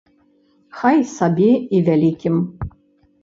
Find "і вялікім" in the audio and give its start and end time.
1.79-2.35